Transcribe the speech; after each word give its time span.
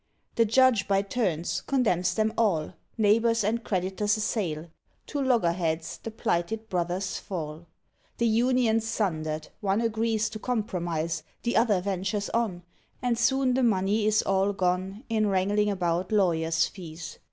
The 0.33 0.45
judge 0.45 0.87
by 0.87 1.03
turns 1.03 1.61
condemns 1.61 2.15
them 2.15 2.33
all, 2.35 2.73
Neighbours 2.97 3.43
and 3.43 3.63
creditors 3.63 4.17
assail; 4.17 4.65
To 5.05 5.21
loggerheads 5.21 5.99
the 6.01 6.09
plighted 6.09 6.69
brothers 6.69 7.19
fall. 7.19 7.67
The 8.17 8.25
union's 8.25 8.89
sundered 8.89 9.49
one 9.59 9.79
agrees 9.79 10.27
To 10.31 10.39
compromise; 10.39 11.21
the 11.43 11.55
other 11.55 11.81
ventures 11.81 12.29
on, 12.31 12.63
And 13.03 13.15
soon 13.15 13.53
the 13.53 13.61
money 13.61 14.07
is 14.07 14.23
all 14.23 14.53
gone 14.53 15.03
In 15.07 15.27
wrangling 15.27 15.69
about 15.69 16.11
lawyers' 16.11 16.65
fees. 16.65 17.19